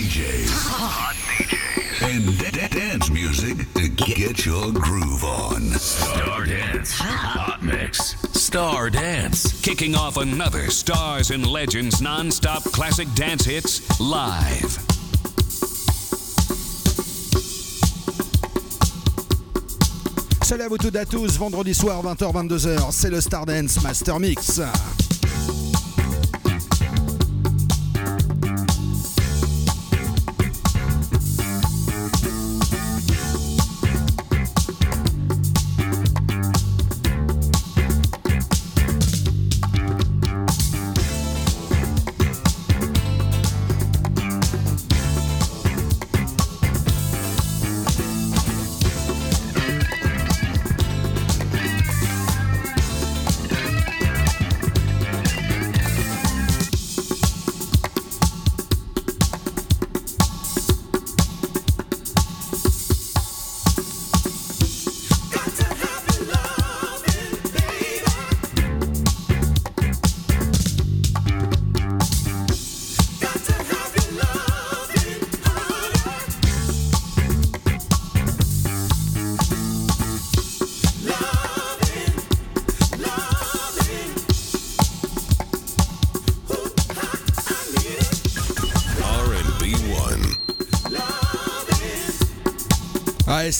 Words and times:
DJs. 0.00 0.48
Hot 0.64 1.14
DJs. 1.28 2.08
And 2.08 2.38
da- 2.38 2.68
dance 2.68 3.10
music 3.10 3.70
to 3.74 3.86
get 3.88 4.46
your 4.46 4.72
groove 4.72 5.22
on. 5.24 5.60
Star 5.78 6.46
Dance. 6.46 6.92
Hot 6.96 7.62
Mix. 7.62 8.16
Star 8.32 8.88
Dance. 8.88 9.60
Kicking 9.60 9.94
off 9.94 10.16
another 10.16 10.70
Stars 10.70 11.30
and 11.30 11.46
Legends 11.46 12.00
non-stop 12.00 12.62
classic 12.72 13.08
dance 13.14 13.44
hits 13.44 13.82
live. 14.00 14.78
Salut 20.40 20.62
à 20.62 20.68
vous 20.68 20.78
toutes 20.78 20.96
à 20.96 21.04
tous, 21.04 21.36
vendredi 21.36 21.74
soir 21.74 22.02
20h-22h, 22.02 22.90
c'est 22.90 23.10
le 23.10 23.20
Stardance 23.20 23.82
Master 23.82 24.18
Mix. 24.18 24.62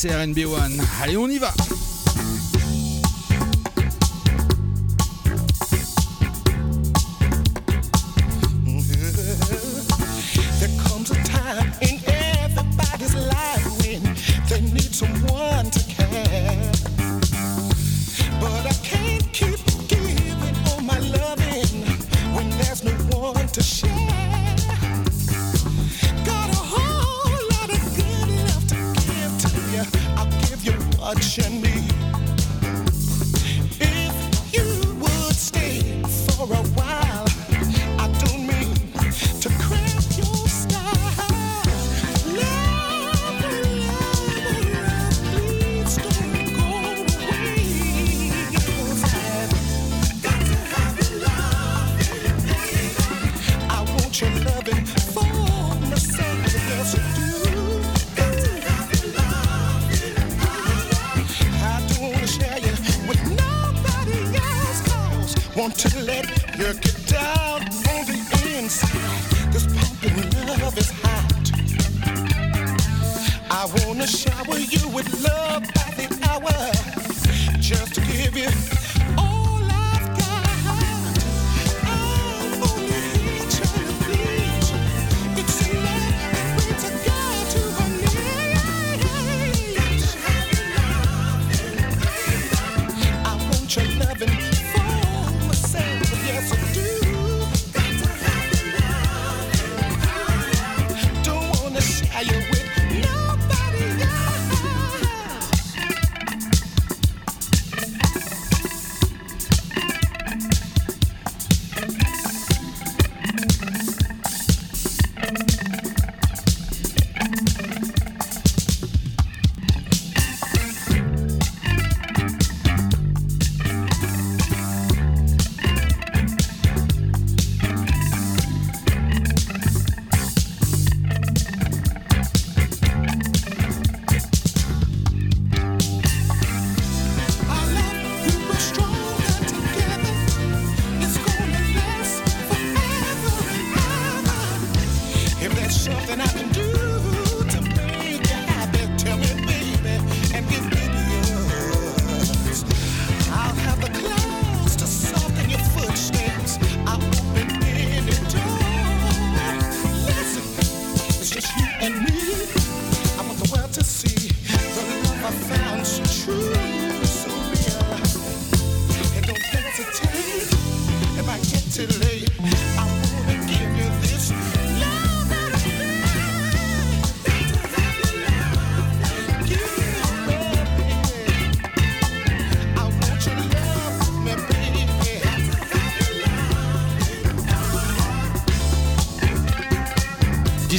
c'est 0.01 0.09
RNB1. 0.09 0.81
Allez, 1.03 1.19
on 1.19 1.29
y 1.29 1.37
va! 1.37 1.53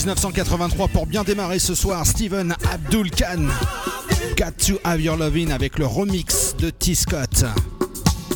1983 0.01 0.87
pour 0.87 1.05
bien 1.05 1.23
démarrer 1.23 1.59
ce 1.59 1.75
soir, 1.75 2.07
Steven 2.07 2.55
Abdul 2.71 3.11
Khan. 3.11 3.49
Got 4.35 4.53
to 4.65 4.79
have 4.83 4.99
your 4.99 5.15
lovin' 5.15 5.51
avec 5.51 5.77
le 5.77 5.85
remix 5.85 6.55
de 6.57 6.71
T. 6.71 6.95
Scott. 6.95 7.45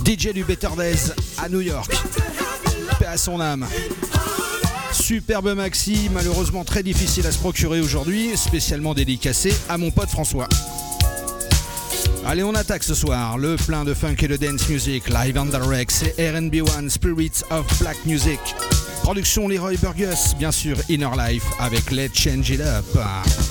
DJ 0.05 0.31
du 0.31 0.43
Better 0.43 0.69
Days 0.77 1.11
à 1.39 1.49
New 1.49 1.61
York. 1.61 1.91
Paix 2.99 3.07
à 3.07 3.17
son 3.17 3.39
âme. 3.39 3.65
Superbe 4.91 5.55
maxi, 5.55 6.07
malheureusement 6.13 6.63
très 6.63 6.83
difficile 6.83 7.25
à 7.25 7.31
se 7.31 7.39
procurer 7.39 7.81
aujourd'hui, 7.81 8.37
spécialement 8.37 8.93
dédicacé 8.93 9.51
à 9.67 9.79
mon 9.79 9.89
pote 9.89 10.09
François. 10.09 10.47
Allez, 12.27 12.43
on 12.43 12.53
attaque 12.53 12.83
ce 12.83 12.93
soir 12.93 13.39
le 13.39 13.55
plein 13.55 13.85
de 13.85 13.95
funk 13.95 14.17
et 14.19 14.27
de 14.27 14.37
dance 14.37 14.69
music, 14.69 15.09
live 15.09 15.37
and 15.39 15.45
direct, 15.45 15.89
c'est 15.89 16.15
RB1 16.19 16.89
Spirits 16.89 17.41
of 17.49 17.65
Black 17.79 17.97
Music. 18.05 18.39
Production 19.05 19.47
Leroy 19.47 19.77
Burgess, 19.77 20.35
bien 20.35 20.51
sûr 20.51 20.75
Inner 20.89 21.11
Life 21.15 21.45
avec 21.59 21.91
Let's 21.91 22.17
Change 22.17 22.49
It 22.49 22.59
Up. 22.59 23.44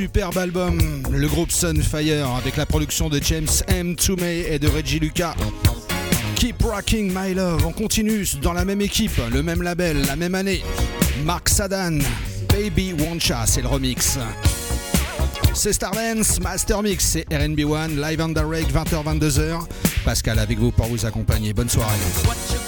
superbe 0.00 0.38
album, 0.38 0.78
le 1.12 1.28
groupe 1.28 1.52
Sunfire, 1.52 2.26
avec 2.34 2.56
la 2.56 2.64
production 2.64 3.10
de 3.10 3.20
James 3.22 3.46
M. 3.68 3.96
Toomey 3.96 4.46
et 4.48 4.58
de 4.58 4.66
Reggie 4.66 4.98
Lucas. 4.98 5.34
Keep 6.36 6.62
Rocking 6.62 7.12
My 7.14 7.34
Love, 7.34 7.66
on 7.66 7.72
continue 7.72 8.26
dans 8.40 8.54
la 8.54 8.64
même 8.64 8.80
équipe, 8.80 9.20
le 9.30 9.42
même 9.42 9.60
label, 9.60 10.06
la 10.06 10.16
même 10.16 10.34
année. 10.34 10.62
Mark 11.26 11.50
Sadan, 11.50 11.98
Baby 12.48 12.94
Wancha, 12.94 13.44
c'est 13.46 13.60
le 13.60 13.68
remix. 13.68 14.16
C'est 15.52 15.74
Stardance, 15.74 16.40
Master 16.40 16.82
Mix, 16.82 17.04
c'est 17.04 17.28
RB1, 17.28 18.00
Live 18.00 18.22
on 18.22 18.28
Direct, 18.28 18.72
20h-22h. 18.72 19.58
Pascal 20.02 20.38
avec 20.38 20.58
vous 20.58 20.70
pour 20.70 20.86
vous 20.86 21.04
accompagner. 21.04 21.52
Bonne 21.52 21.68
soirée. 21.68 22.59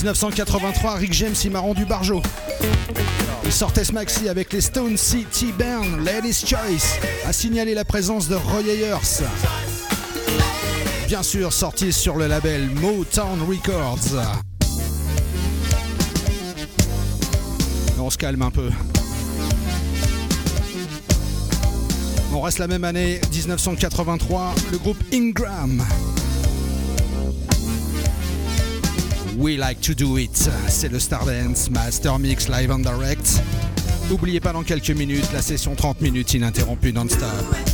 1983, 0.00 0.94
Rick 0.94 1.12
James 1.12 1.34
y 1.44 1.50
m'a 1.50 1.58
rendu 1.58 1.84
barjo. 1.84 2.22
Il 3.44 3.52
sortait 3.52 3.84
ce 3.84 3.92
maxi 3.92 4.30
avec 4.30 4.50
les 4.50 4.62
Stone 4.62 4.96
City 4.96 5.52
Burn, 5.58 6.02
Ladies 6.02 6.42
Choice, 6.46 6.98
a 7.26 7.34
signalé 7.34 7.74
la 7.74 7.84
présence 7.84 8.26
de 8.26 8.34
Roy 8.34 8.62
Ayers. 8.62 9.24
Bien 11.06 11.22
sûr, 11.22 11.52
sorti 11.52 11.92
sur 11.92 12.16
le 12.16 12.28
label 12.28 12.70
Motown 12.70 13.42
Records. 13.42 14.16
On 17.98 18.08
se 18.08 18.16
calme 18.16 18.40
un 18.40 18.50
peu. 18.50 18.70
On 22.32 22.40
reste 22.40 22.58
la 22.58 22.68
même 22.68 22.84
année, 22.84 23.20
1983, 23.34 24.54
le 24.72 24.78
groupe 24.78 25.02
Ingram. 25.12 25.84
We 29.40 29.56
Like 29.56 29.80
to 29.80 29.94
Do 29.94 30.18
It. 30.18 30.50
C'est 30.68 30.90
le 30.90 30.98
Stardance 30.98 31.70
Master 31.70 32.18
Mix 32.18 32.46
Live 32.50 32.70
and 32.70 32.80
Direct. 32.80 33.42
N'oubliez 34.10 34.38
pas 34.38 34.52
dans 34.52 34.62
quelques 34.62 34.90
minutes 34.90 35.32
la 35.32 35.40
session 35.40 35.74
30 35.74 36.02
minutes 36.02 36.34
ininterrompue 36.34 36.92
non-stop. 36.92 37.69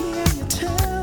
Me 0.00 0.18
and 0.18 0.34
you 0.34 0.44
tell 0.44 0.93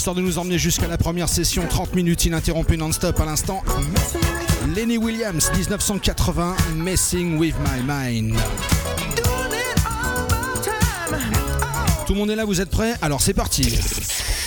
Histoire 0.00 0.16
de 0.16 0.22
nous 0.22 0.38
emmener 0.38 0.56
jusqu'à 0.56 0.88
la 0.88 0.96
première 0.96 1.28
session, 1.28 1.66
30 1.68 1.94
minutes 1.94 2.24
ininterrompues 2.24 2.78
non-stop 2.78 3.20
à 3.20 3.26
l'instant. 3.26 3.62
Lenny 4.74 4.96
Williams, 4.96 5.50
1980, 5.52 6.56
Messing 6.74 7.36
with 7.36 7.54
My 7.58 7.82
Mind. 7.86 8.34
Tout 12.06 12.14
le 12.14 12.18
monde 12.18 12.30
est 12.30 12.34
là, 12.34 12.46
vous 12.46 12.62
êtes 12.62 12.70
prêts? 12.70 12.94
Alors 13.02 13.20
c'est 13.20 13.34
parti. 13.34 13.78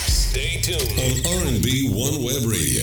Stay 0.08 0.60
tuned 0.64 0.80
on 0.98 1.22
R&B 1.30 1.96
One 1.96 2.26
Web 2.26 2.48
Radio. 2.48 2.82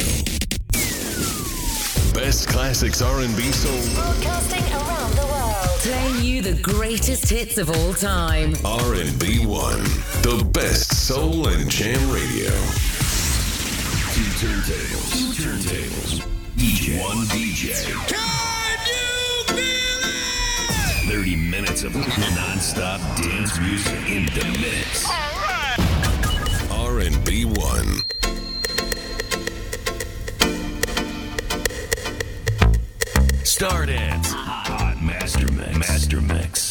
Best 2.14 2.46
classics 2.46 3.02
R&B 3.02 3.52
soul. 3.52 3.72
Broadcasting 3.96 4.72
around 4.74 5.12
the 5.16 5.26
world. 5.26 5.50
Playing 5.82 6.24
you 6.24 6.40
the 6.40 6.54
greatest 6.62 7.28
hits 7.28 7.58
of 7.58 7.68
all 7.68 7.94
time. 7.94 8.54
R&B 8.64 9.44
One, 9.44 9.82
the 10.22 10.44
best 10.52 10.89
soul 11.10 11.48
and 11.48 11.68
jam 11.68 11.98
radio. 12.12 12.50
Two 14.14 14.30
turntables. 14.38 15.10
Two 15.10 15.42
turntables. 15.42 16.22
DJ. 16.56 17.02
One 17.02 17.26
DJ. 17.26 17.74
Can 18.06 18.86
you 18.86 19.42
feel 19.48 20.04
it? 21.08 21.12
30 21.12 21.34
minutes 21.34 21.82
of 21.82 21.96
non-stop 21.96 23.00
dance 23.16 23.58
music 23.58 24.08
in 24.08 24.26
the 24.26 24.44
mix. 24.60 25.04
All 25.04 25.16
right. 25.42 25.78
R&B 26.70 27.44
One. 27.46 28.04
Stardance. 33.42 34.26
Hot 34.26 35.02
Master 35.02 35.50
Mix. 35.50 35.76
Master 35.76 36.20
Mix. 36.20 36.69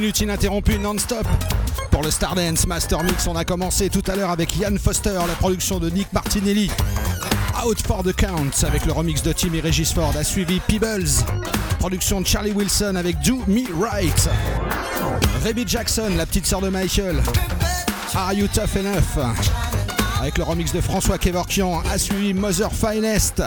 Minutes 0.00 0.20
ininterrompues 0.20 0.78
non-stop. 0.78 1.26
Pour 1.90 2.02
le 2.02 2.10
Stardance 2.10 2.66
Master 2.66 3.04
Mix, 3.04 3.26
on 3.26 3.36
a 3.36 3.44
commencé 3.44 3.90
tout 3.90 4.02
à 4.06 4.16
l'heure 4.16 4.30
avec 4.30 4.56
Ian 4.56 4.76
Foster, 4.82 5.12
la 5.12 5.34
production 5.34 5.78
de 5.78 5.90
Nick 5.90 6.10
Martinelli. 6.12 6.70
Out 7.62 7.82
for 7.86 8.02
the 8.02 8.14
Count 8.14 8.64
avec 8.66 8.86
le 8.86 8.92
remix 8.92 9.22
de 9.22 9.32
Timmy 9.32 9.60
Regis 9.60 9.92
Ford 9.94 10.14
a 10.18 10.24
suivi 10.24 10.58
Peebles, 10.60 11.10
production 11.78 12.22
de 12.22 12.26
Charlie 12.26 12.52
Wilson 12.52 12.94
avec 12.96 13.20
Do 13.20 13.40
Me 13.46 13.66
Right. 13.78 14.28
Rebby 15.44 15.64
Jackson, 15.66 16.12
la 16.16 16.24
petite 16.24 16.46
sœur 16.46 16.62
de 16.62 16.70
Michael. 16.70 17.22
Are 18.14 18.32
You 18.32 18.48
Tough 18.48 18.76
Enough? 18.76 19.59
Avec 20.20 20.36
le 20.36 20.44
remix 20.44 20.72
de 20.72 20.82
François 20.82 21.16
Kevorkian 21.16 21.82
a 21.90 21.96
suivi 21.96 22.34
Mother 22.34 22.70
Finest. 22.72 23.42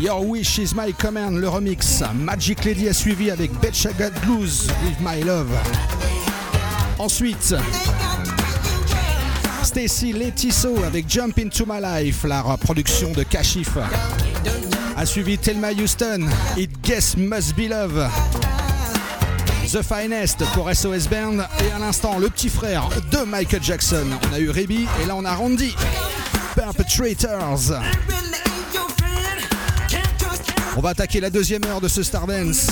Your 0.00 0.26
Wish 0.26 0.58
is 0.58 0.70
My 0.74 0.92
Command, 0.94 1.36
le 1.36 1.48
remix. 1.48 2.02
Magic 2.14 2.64
Lady 2.64 2.88
a 2.88 2.94
suivi 2.94 3.30
avec 3.30 3.52
Betcha 3.60 3.90
Got 3.92 4.12
Blues 4.24 4.68
with 4.84 4.98
My 5.00 5.22
Love. 5.22 5.50
Ensuite, 6.98 7.54
Stacy 9.62 10.12
Letiso 10.12 10.82
avec 10.84 11.04
Jump 11.08 11.38
Into 11.38 11.66
My 11.66 11.80
Life, 11.80 12.24
la 12.24 12.42
production 12.56 13.12
de 13.12 13.22
Kashif. 13.22 13.76
A 14.96 15.06
suivi 15.06 15.36
Thelma 15.36 15.72
Houston, 15.72 16.26
It 16.56 16.70
Guess 16.82 17.16
Must 17.18 17.54
Be 17.54 17.68
Love. 17.68 18.41
The 19.72 19.80
Finest 19.80 20.44
pour 20.52 20.68
SOS 20.70 21.08
Band 21.08 21.38
et 21.64 21.72
à 21.72 21.78
l'instant 21.78 22.18
le 22.18 22.28
petit 22.28 22.50
frère 22.50 22.90
de 23.10 23.24
Michael 23.24 23.62
Jackson. 23.62 24.04
On 24.28 24.34
a 24.34 24.38
eu 24.38 24.50
Reby 24.50 24.86
et 25.02 25.06
là 25.06 25.16
on 25.16 25.24
a 25.24 25.34
Randy. 25.34 25.74
Perpetrators. 26.54 27.80
On 30.76 30.80
va 30.82 30.90
attaquer 30.90 31.20
la 31.20 31.30
deuxième 31.30 31.64
heure 31.64 31.80
de 31.80 31.88
ce 31.88 32.02
Stardance. 32.02 32.66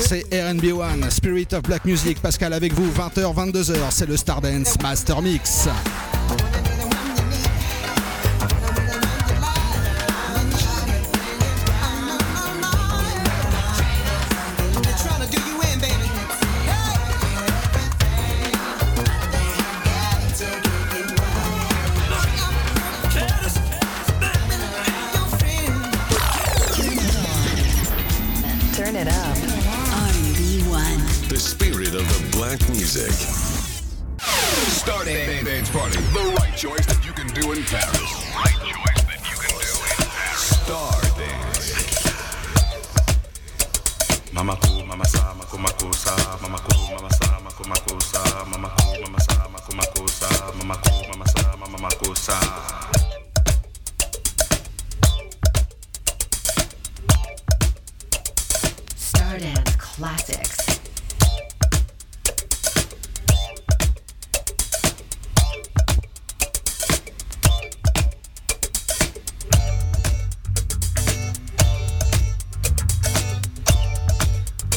C'est 0.00 0.24
RB1, 0.32 1.10
Spirit 1.10 1.48
of 1.52 1.62
Black 1.62 1.84
Music. 1.84 2.20
Pascal 2.20 2.52
avec 2.52 2.72
vous, 2.72 2.90
20h, 2.90 3.32
22h. 3.32 3.76
C'est 3.90 4.08
le 4.08 4.16
Stardance 4.16 4.74
Master 4.82 5.22
Mix. 5.22 5.68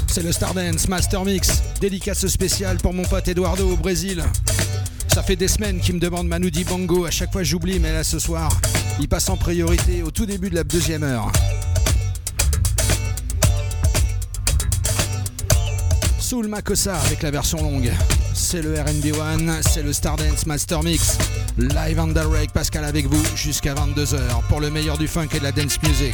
C'est 0.08 0.24
le 0.24 0.32
Stardance 0.32 0.88
Master 0.88 1.24
Mix, 1.24 1.62
dédicace 1.80 2.26
spéciale 2.26 2.78
pour 2.78 2.93
mon 2.93 3.03
pote 3.03 3.28
Eduardo 3.28 3.70
au 3.72 3.76
Brésil. 3.76 4.24
Ça 5.14 5.22
fait 5.22 5.36
des 5.36 5.47
semaines 5.47 5.80
qu'il 5.80 5.95
me 5.95 5.99
demande 5.99 6.28
Manu 6.28 6.49
Dibango, 6.49 7.05
à 7.05 7.12
chaque 7.12 7.32
fois 7.32 7.43
j'oublie, 7.43 7.80
mais 7.80 7.91
là 7.91 8.03
ce 8.03 8.18
soir, 8.18 8.49
il 8.99 9.08
passe 9.08 9.30
en 9.30 9.38
priorité 9.38 10.01
au 10.01 10.10
tout 10.10 10.26
début 10.26 10.49
de 10.49 10.55
la 10.55 10.64
deuxième 10.64 11.03
heure. 11.03 11.32
Soul 16.30 16.49
Makossa 16.49 16.93
avec 17.05 17.23
la 17.23 17.32
version 17.32 17.57
longue. 17.61 17.89
c'est 18.34 18.61
le 18.61 18.73
RB 18.73 19.17
One, 19.17 19.61
c'est 19.61 19.82
le 19.82 19.93
Stardance 19.93 20.45
Master 20.45 20.84
Mix. 20.84 21.17
Live 21.57 22.01
on 22.01 22.07
direct, 22.07 22.53
Pascal 22.53 22.84
avec 22.84 23.05
vous 23.05 23.23
jusqu'à 23.38 23.73
22h 23.73 24.19
pour 24.49 24.59
le 24.59 24.69
meilleur 24.69 24.97
du 24.97 25.07
funk 25.07 25.30
et 25.34 25.39
de 25.39 25.43
la 25.43 25.53
dance 25.53 25.82
music. 25.82 26.13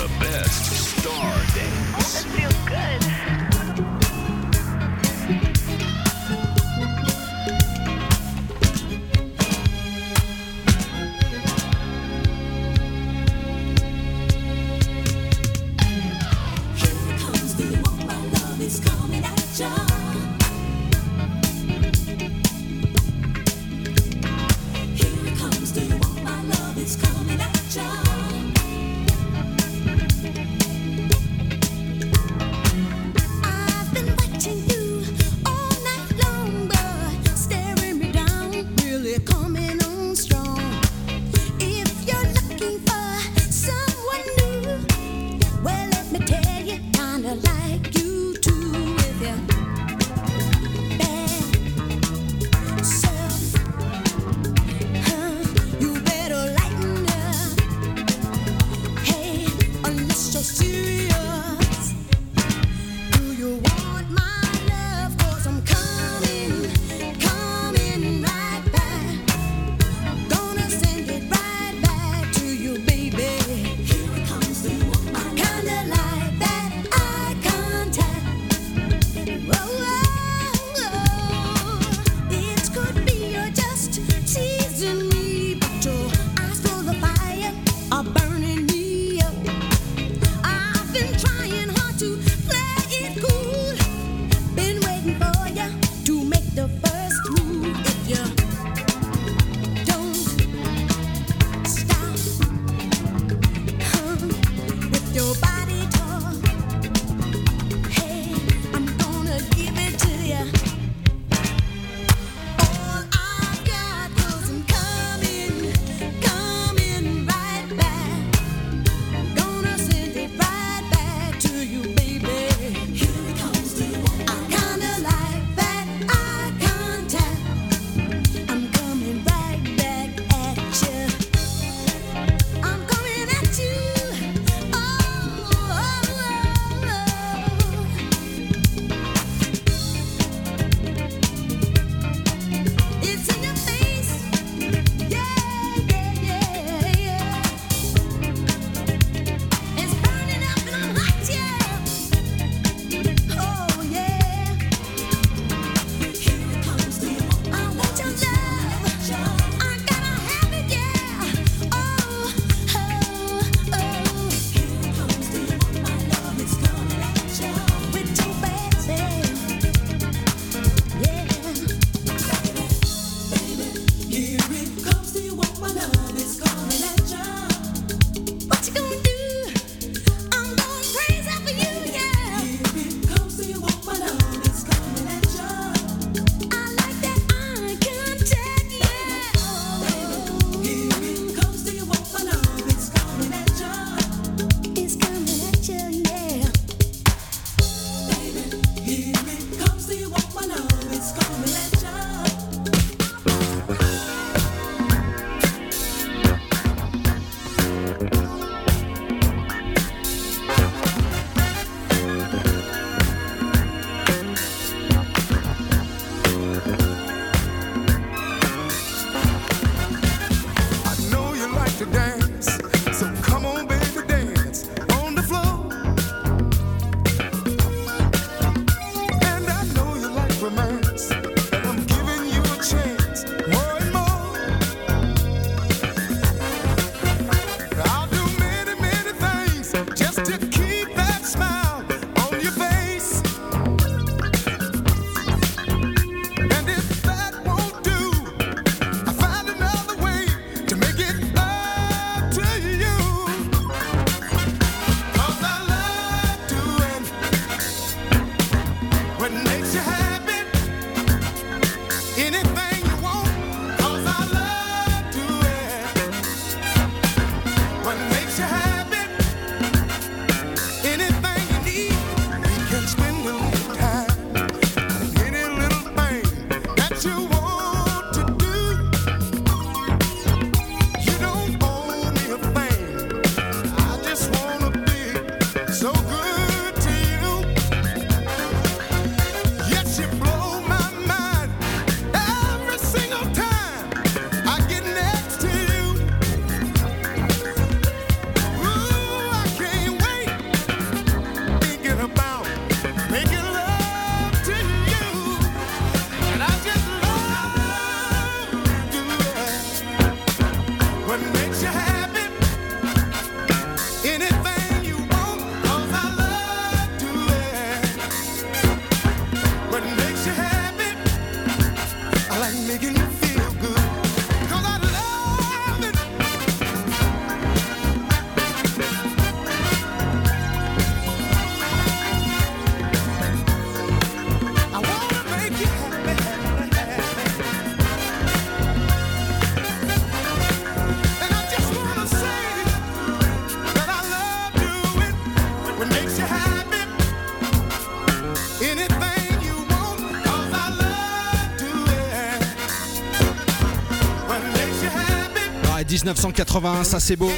1981, 356.03 356.83
ça 356.83 356.99
c'est 356.99 357.15
beau. 357.15 357.31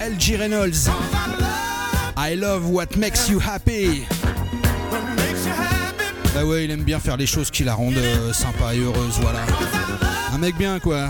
LG 0.00 0.36
Reynolds. 0.38 0.88
I 2.16 2.36
love 2.36 2.70
what 2.70 2.96
makes 2.96 3.28
you 3.28 3.40
happy. 3.40 4.04
Bah 6.34 6.44
ouais, 6.44 6.64
il 6.64 6.70
aime 6.70 6.84
bien 6.84 7.00
faire 7.00 7.16
les 7.16 7.26
choses 7.26 7.50
qui 7.50 7.64
la 7.64 7.74
rendent 7.74 7.96
euh, 7.96 8.32
sympa 8.32 8.74
et 8.74 8.78
heureuse, 8.78 9.18
voilà. 9.20 9.40
Un 10.32 10.38
mec 10.38 10.56
bien 10.56 10.78
quoi. 10.78 11.08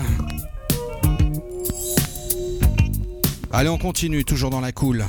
Allez, 3.51 3.69
on 3.69 3.77
continue, 3.77 4.23
toujours 4.23 4.49
dans 4.49 4.61
la 4.61 4.71
cool. 4.71 5.05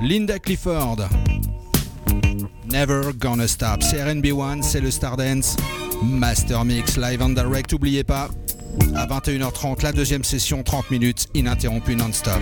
Linda 0.00 0.38
Clifford. 0.38 1.08
Never 2.70 3.12
Gonna 3.18 3.48
Stop. 3.48 3.82
C'est 3.82 3.98
RB1, 3.98 4.62
c'est 4.62 4.80
le 4.80 4.92
Stardance. 4.92 5.56
Master 6.02 6.64
Mix, 6.64 6.96
live 6.96 7.20
and 7.20 7.30
direct, 7.30 7.72
n'oubliez 7.72 8.04
pas 8.04 8.28
à 8.94 9.06
21h30, 9.06 9.82
la 9.82 9.92
deuxième 9.92 10.24
session, 10.24 10.62
30 10.62 10.90
minutes, 10.90 11.26
ininterrompue 11.34 11.96
non-stop. 11.96 12.40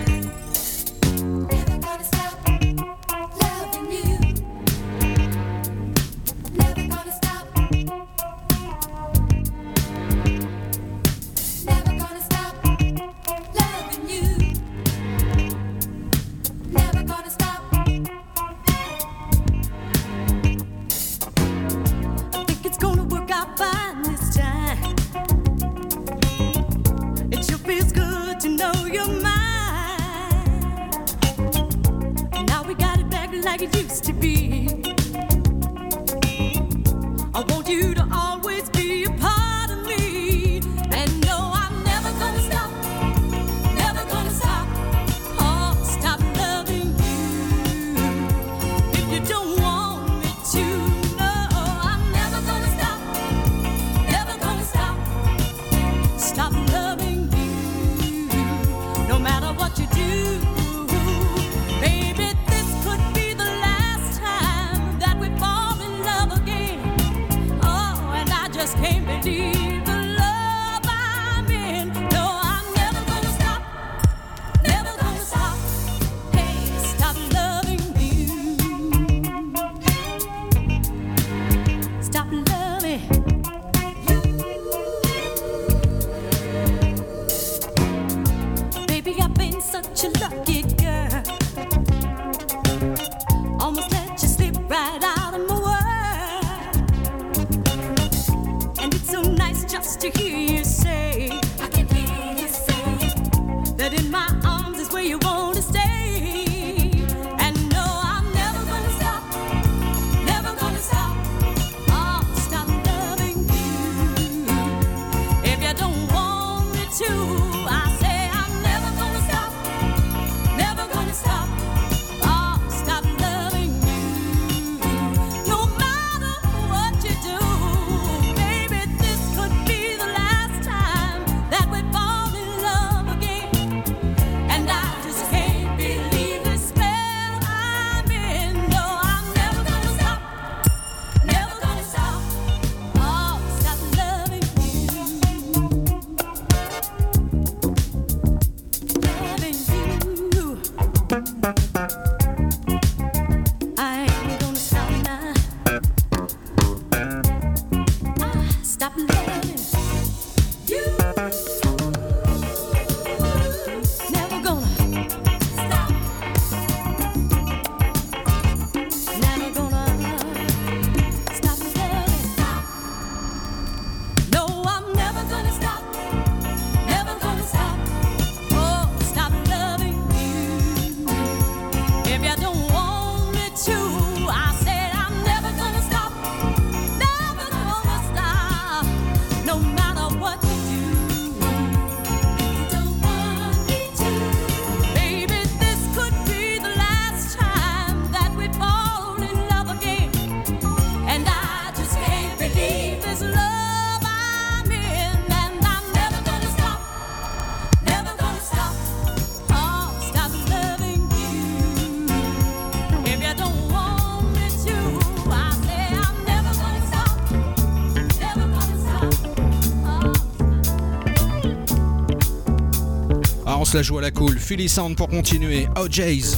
se 223.69 223.77
la 223.77 223.83
joue 223.83 223.99
à 223.99 224.01
la 224.01 224.09
cool. 224.09 224.39
Philly 224.39 224.67
Sound 224.67 224.95
pour 224.95 225.09
continuer. 225.09 225.67
Oh, 225.77 225.81
OJ's. 225.81 226.35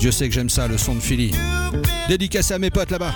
Dieu 0.00 0.10
sait 0.10 0.28
que 0.28 0.34
j'aime 0.34 0.48
ça, 0.48 0.66
le 0.66 0.76
son 0.78 0.96
de 0.96 1.00
Philly. 1.00 1.30
Dédicace 2.08 2.50
à 2.50 2.58
mes 2.58 2.70
potes 2.70 2.90
là-bas. 2.90 3.14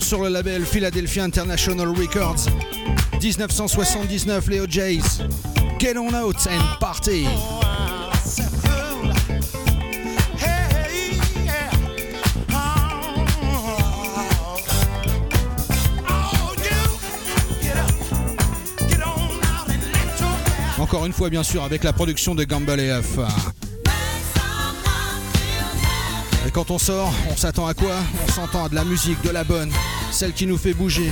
sur 0.00 0.22
le 0.22 0.28
label 0.28 0.64
Philadelphia 0.64 1.24
International 1.24 1.88
Records. 1.88 2.46
1979, 3.20 4.46
Leo 4.48 4.66
Jays. 4.68 5.22
Get 5.80 5.96
on 5.96 6.14
out 6.14 6.46
and 6.46 6.78
party! 6.78 7.26
Encore 20.78 21.06
une 21.06 21.12
fois, 21.12 21.28
bien 21.28 21.42
sûr, 21.42 21.64
avec 21.64 21.82
la 21.82 21.92
production 21.92 22.36
de 22.36 22.44
Gamble 22.44 22.78
et 22.78 22.90
Huff 22.90 23.18
quand 26.52 26.70
on 26.70 26.78
sort, 26.78 27.12
on 27.30 27.36
s'attend 27.36 27.66
à 27.66 27.74
quoi 27.74 27.96
On 28.26 28.30
s'entend 28.30 28.64
à 28.64 28.68
de 28.68 28.74
la 28.74 28.84
musique, 28.84 29.20
de 29.22 29.30
la 29.30 29.44
bonne, 29.44 29.70
celle 30.10 30.32
qui 30.32 30.46
nous 30.46 30.58
fait 30.58 30.74
bouger, 30.74 31.10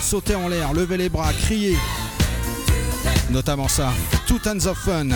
sauter 0.00 0.34
en 0.34 0.48
l'air, 0.48 0.72
lever 0.72 0.96
les 0.96 1.08
bras, 1.08 1.32
crier. 1.32 1.76
Notamment 3.30 3.68
ça, 3.68 3.92
Two 4.26 4.38
Tons 4.38 4.66
of 4.66 4.78
Fun. 4.78 5.08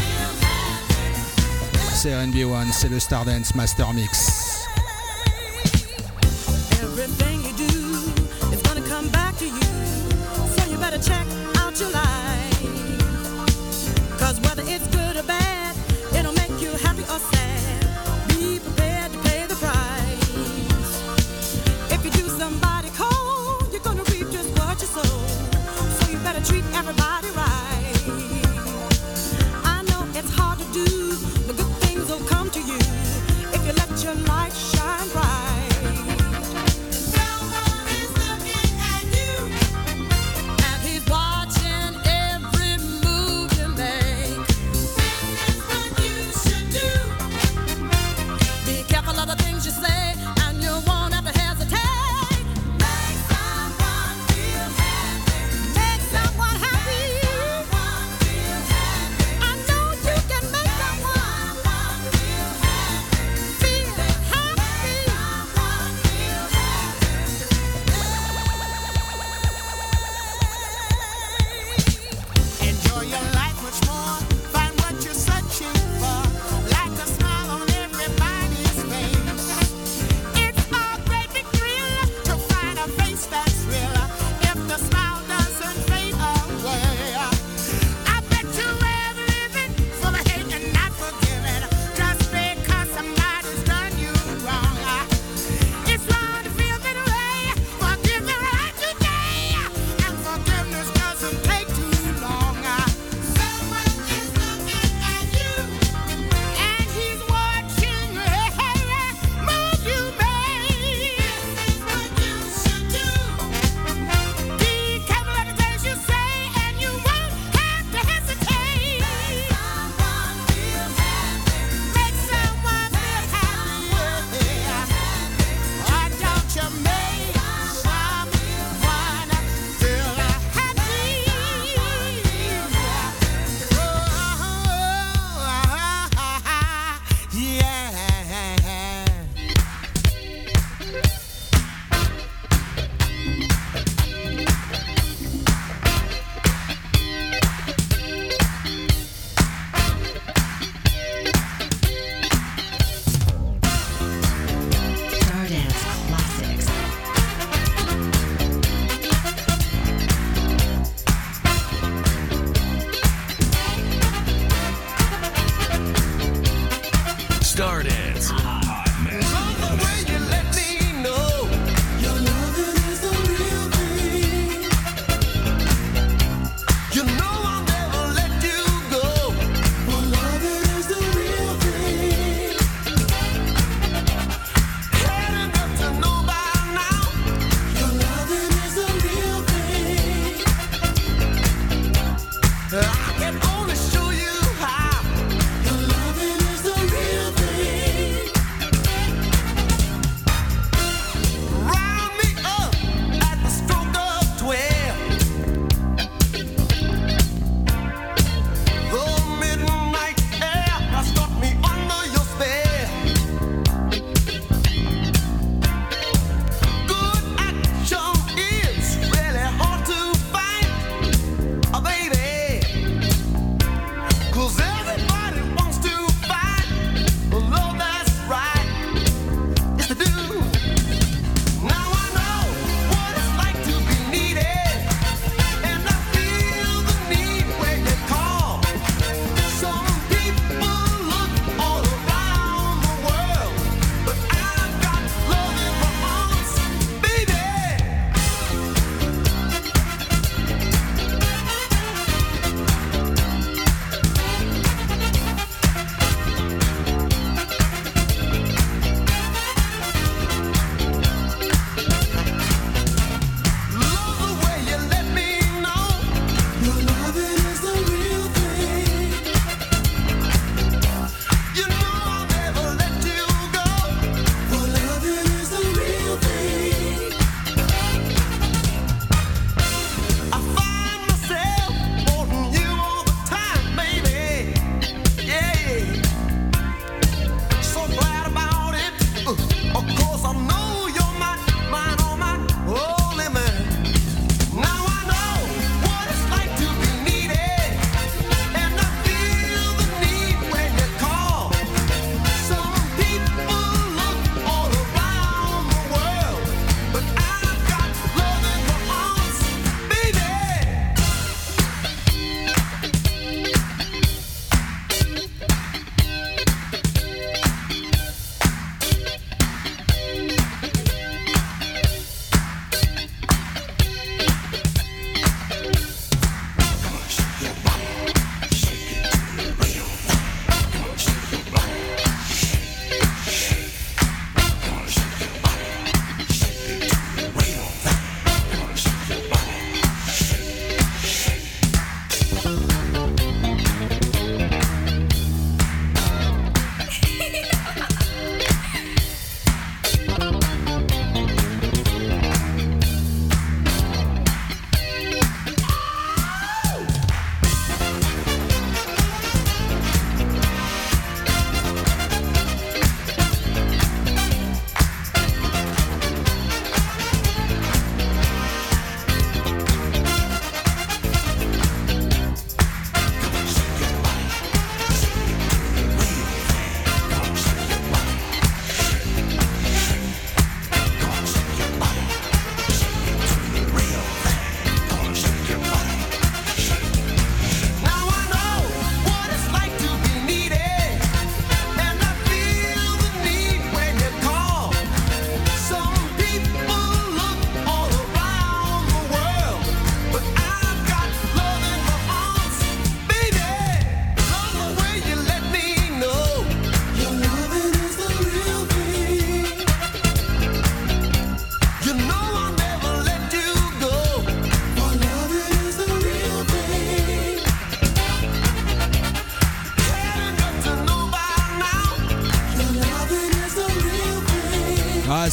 C'est 1.95 2.11
RNB1, 2.11 2.73
c'est 2.73 2.89
le 2.89 3.01
Stardance 3.01 3.55
Master 3.55 3.93
Mix. 3.93 4.36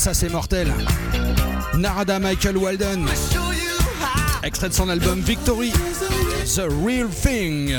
ça 0.04 0.14
c'est 0.14 0.28
mortel. 0.28 0.70
Narada 1.78 2.20
Michael 2.20 2.58
Walden. 2.58 3.06
Extrait 4.44 4.68
de 4.68 4.74
son 4.74 4.90
album 4.90 5.22
Victory. 5.22 5.72
The 6.44 6.64
Real 6.86 7.08
Thing. 7.08 7.74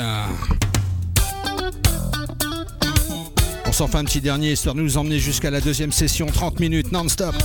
On 3.67 3.71
s'en 3.71 3.87
fait 3.87 3.99
un 3.99 4.05
petit 4.05 4.21
dernier 4.21 4.53
histoire 4.53 4.73
de 4.73 4.81
nous 4.81 4.97
emmener 4.97 5.19
jusqu'à 5.19 5.51
la 5.51 5.61
deuxième 5.61 5.91
session, 5.91 6.25
30 6.25 6.59
minutes 6.59 6.91
non-stop. 6.91 7.35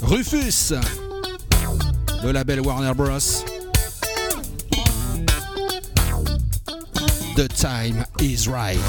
Rufus, 0.00 0.72
le 2.22 2.32
label 2.32 2.62
Warner 2.62 2.94
Bros. 2.94 3.18
The 7.36 7.48
time 7.48 8.06
is 8.22 8.48
right. 8.48 8.80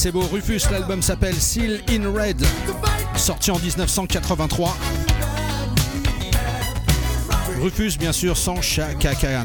c'est 0.00 0.12
beau. 0.12 0.22
Rufus, 0.32 0.62
l'album 0.70 1.02
s'appelle 1.02 1.34
Seal 1.34 1.82
in 1.90 2.10
Red, 2.10 2.42
sorti 3.16 3.50
en 3.50 3.58
1983. 3.58 4.74
Rufus, 7.60 7.98
bien 7.98 8.12
sûr, 8.12 8.34
sans 8.34 8.62
Chaka 8.62 9.14
Khan. 9.14 9.44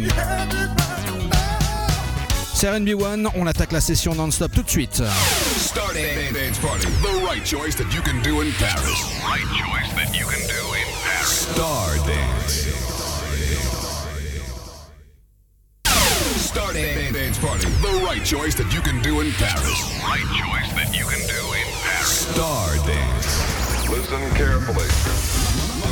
C'est 2.54 2.68
RB1, 2.68 3.28
on 3.36 3.48
attaque 3.48 3.74
la 3.74 3.82
session 3.82 4.16
non-stop 4.16 4.54
tout 4.54 4.64
de 4.64 4.70
suite. 4.70 5.04
Dance. 17.14 17.38
Party. 17.40 17.68
The 17.82 18.06
right 18.06 18.26
choice 18.26 18.56
that 18.56 18.72
you 18.74 18.82
can 18.82 19.02
do 19.02 19.20
in 19.20 19.32
Paris. 19.34 19.65
Listen 24.08 24.36
carefully. 24.36 24.86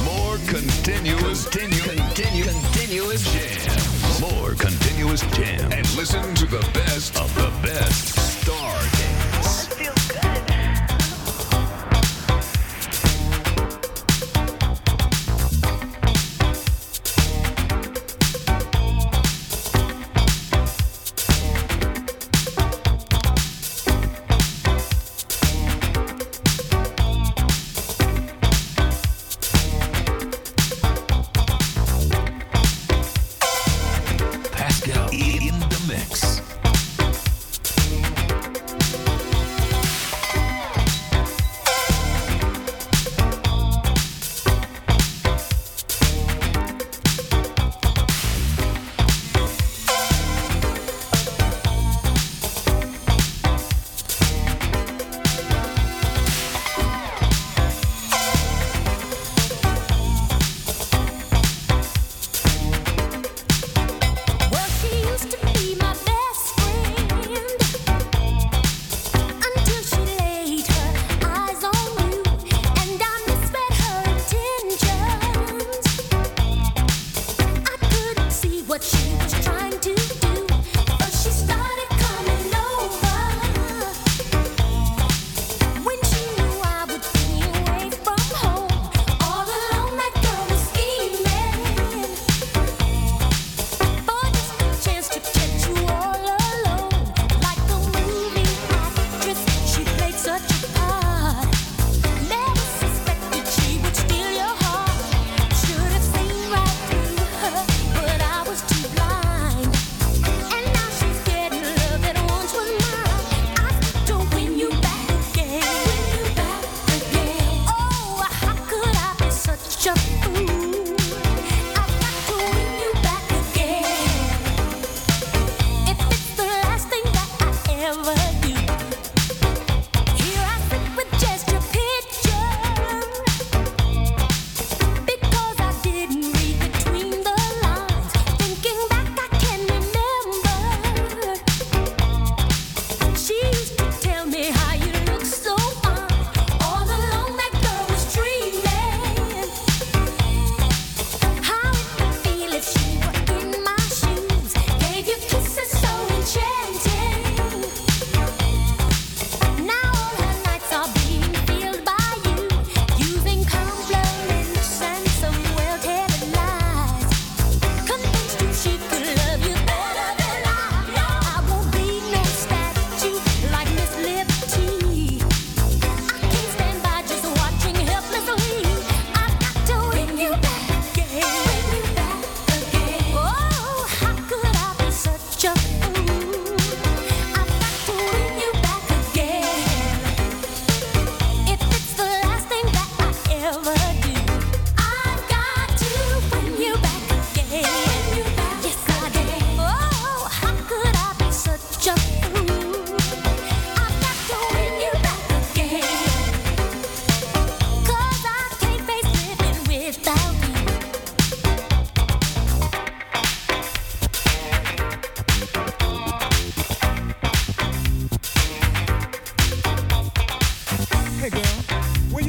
More 0.05 0.37
continuous, 0.45 1.47
continuous, 1.47 1.87
continue, 1.87 2.43
continuous 2.43 3.23
jam. 3.33 4.21
More 4.21 4.53
continuous 4.53 5.21
jam. 5.35 5.71
And 5.71 5.95
listen 5.95 6.35
to 6.35 6.45
the 6.45 6.61
best 6.75 7.17
of 7.17 7.33
the 7.33 7.49
best. 7.63 8.43
Star 8.43 9.02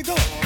go. 0.04 0.43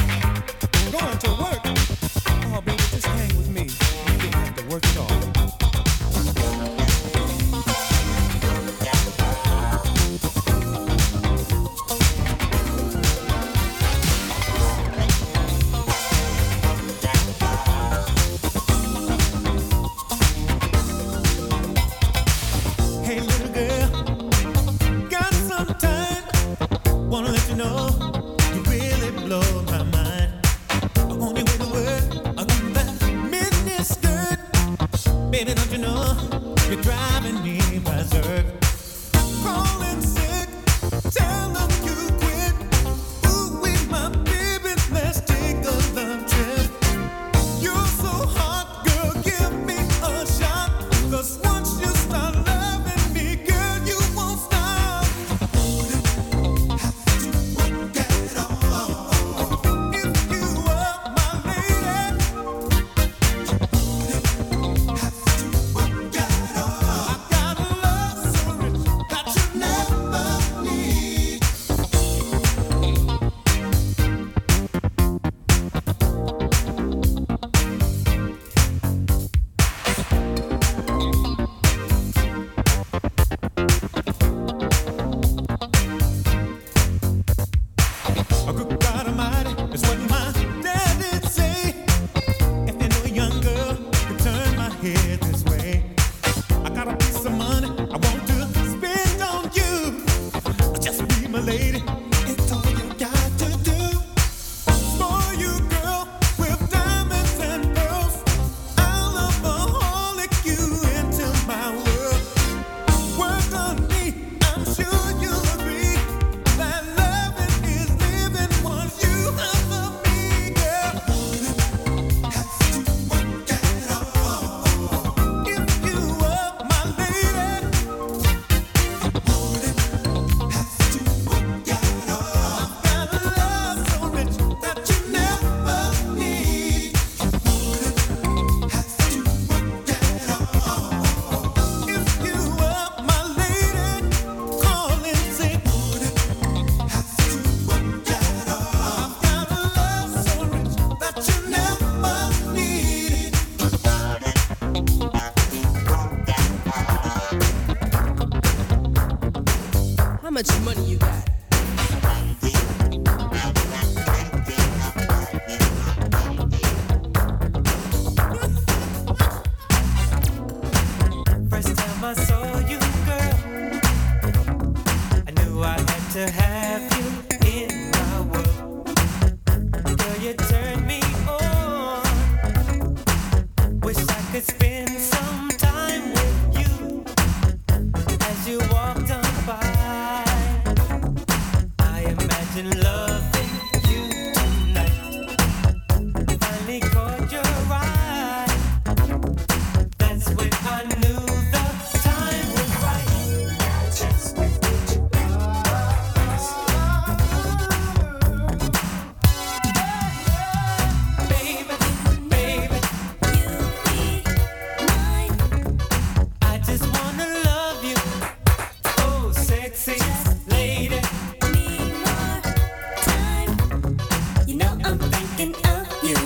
thinking 225.38 225.54
of 225.66 225.86
you. 226.02 226.16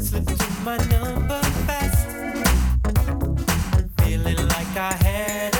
Slip 0.00 0.24
to 0.24 0.36
my 0.62 0.76
number 0.86 1.42
fast, 1.66 2.06
feeling 3.98 4.36
like 4.48 4.76
I 4.76 4.92
had. 5.02 5.53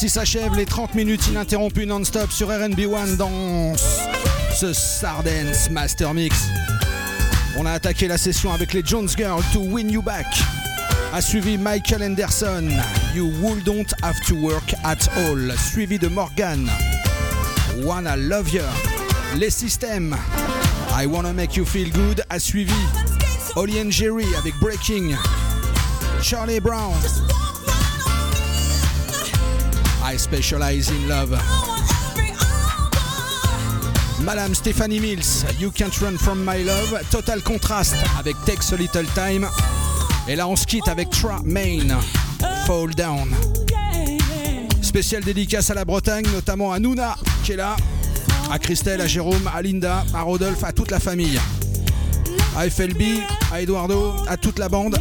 Ainsi 0.00 0.08
s'achèvent 0.08 0.56
les 0.56 0.64
30 0.64 0.94
minutes 0.94 1.28
ininterrompues 1.28 1.84
non-stop 1.84 2.32
sur 2.32 2.48
RB 2.48 2.86
One 2.90 3.16
dans 3.18 3.74
ce 4.58 4.72
Sardens 4.72 5.68
Master 5.70 6.14
Mix. 6.14 6.46
On 7.58 7.66
a 7.66 7.72
attaqué 7.72 8.08
la 8.08 8.16
session 8.16 8.50
avec 8.50 8.72
les 8.72 8.82
Jones 8.82 9.10
Girls 9.14 9.44
to 9.52 9.60
Win 9.60 9.90
You 9.90 10.00
Back. 10.00 10.24
A 11.12 11.20
suivi 11.20 11.58
Michael 11.58 12.02
Anderson, 12.02 12.70
You 13.14 13.30
Wouldn't 13.42 13.92
Have 14.02 14.18
to 14.26 14.36
Work 14.36 14.72
at 14.84 15.06
All. 15.18 15.52
Suivi 15.58 15.98
de 15.98 16.08
Morgan, 16.08 16.66
Wanna 17.82 18.16
Love 18.16 18.48
You. 18.54 18.62
Les 19.36 19.50
systèmes, 19.50 20.16
I 20.98 21.04
Wanna 21.04 21.34
Make 21.34 21.56
You 21.56 21.66
Feel 21.66 21.90
Good. 21.90 22.24
A 22.30 22.38
suivi 22.38 22.72
Ollie 23.54 23.78
and 23.78 23.90
Jerry 23.90 24.34
avec 24.38 24.54
Breaking. 24.60 25.14
Charlie 26.22 26.60
Brown, 26.60 26.94
I 30.12 30.16
Specialize 30.16 30.90
in 30.90 31.08
Love. 31.08 31.38
Madame 34.24 34.54
Stephanie 34.54 34.98
Mills, 34.98 35.44
You 35.60 35.70
Can't 35.70 35.96
Run 36.00 36.18
From 36.18 36.44
My 36.44 36.64
Love. 36.64 37.00
Total 37.12 37.40
contraste 37.42 37.94
avec 38.18 38.34
Takes 38.44 38.72
a 38.72 38.76
Little 38.76 39.06
Time. 39.14 39.46
Et 40.26 40.34
là, 40.34 40.48
on 40.48 40.56
se 40.56 40.66
quitte 40.66 40.88
avec 40.88 41.10
Tra 41.10 41.40
Main, 41.44 42.00
Fall 42.66 42.92
Down. 42.96 43.30
Spécial 44.82 45.22
dédicace 45.22 45.70
à 45.70 45.74
la 45.74 45.84
Bretagne, 45.84 46.26
notamment 46.32 46.72
à 46.72 46.80
Nouna 46.80 47.16
qui 47.44 47.52
est 47.52 47.56
là, 47.56 47.76
à 48.50 48.58
Christelle, 48.58 49.00
à 49.00 49.06
Jérôme, 49.06 49.48
à 49.54 49.62
Linda, 49.62 50.04
à 50.12 50.22
Rodolphe, 50.22 50.64
à 50.64 50.72
toute 50.72 50.90
la 50.90 50.98
famille. 50.98 51.38
À 52.56 52.68
FLB, 52.68 53.22
à 53.52 53.60
Eduardo, 53.60 54.14
à 54.28 54.36
toute 54.36 54.58
la 54.58 54.68
bande. 54.68 54.96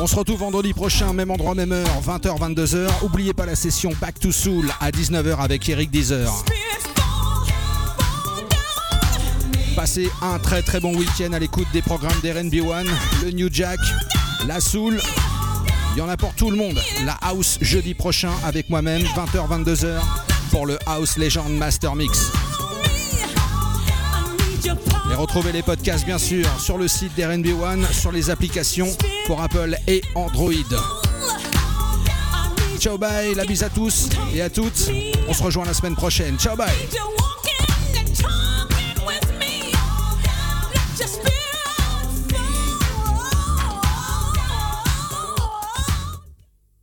On 0.00 0.06
se 0.06 0.16
retrouve 0.16 0.40
vendredi 0.40 0.72
prochain, 0.72 1.12
même 1.12 1.30
endroit, 1.30 1.54
même 1.54 1.72
heure, 1.72 2.02
20h, 2.04 2.38
22h. 2.38 2.88
Oubliez 3.02 3.34
pas 3.34 3.46
la 3.46 3.54
session 3.54 3.92
Back 4.00 4.18
to 4.18 4.32
Soul 4.32 4.70
à 4.80 4.90
19h 4.90 5.36
avec 5.38 5.68
Eric 5.68 5.90
Deezer. 5.90 6.32
Passez 9.76 10.10
un 10.22 10.38
très 10.38 10.62
très 10.62 10.80
bon 10.80 10.96
week-end 10.96 11.32
à 11.32 11.38
l'écoute 11.38 11.66
des 11.72 11.82
programmes 11.82 12.18
d'RNB 12.22 12.66
One, 12.66 12.88
le 13.22 13.30
New 13.30 13.48
Jack, 13.52 13.78
la 14.46 14.60
Soul. 14.60 15.00
Il 15.94 15.98
y 15.98 16.00
en 16.00 16.08
a 16.08 16.16
pour 16.16 16.34
tout 16.34 16.50
le 16.50 16.56
monde. 16.56 16.80
La 17.04 17.14
House 17.20 17.58
jeudi 17.60 17.94
prochain 17.94 18.32
avec 18.44 18.70
moi-même, 18.70 19.02
20h, 19.02 19.64
22h 19.64 20.00
pour 20.50 20.66
le 20.66 20.78
House 20.86 21.16
Legend 21.18 21.50
Master 21.50 21.94
Mix. 21.94 22.30
Et 25.12 25.14
retrouvez 25.14 25.52
les 25.52 25.62
podcasts 25.62 26.06
bien 26.06 26.16
sûr 26.16 26.46
sur 26.58 26.78
le 26.78 26.88
site 26.88 27.14
d'RNB 27.14 27.46
One, 27.62 27.86
sur 27.92 28.12
les 28.12 28.30
applications 28.30 28.88
pour 29.26 29.42
Apple 29.42 29.76
et 29.86 30.00
Android. 30.14 30.52
Ciao 32.78 32.96
bye, 32.96 33.34
la 33.34 33.44
bise 33.44 33.62
à 33.62 33.68
tous 33.68 34.08
et 34.34 34.40
à 34.40 34.48
toutes. 34.48 34.90
On 35.28 35.34
se 35.34 35.42
rejoint 35.42 35.66
la 35.66 35.74
semaine 35.74 35.94
prochaine. 35.94 36.38
Ciao 36.38 36.56
bye. 36.56 36.72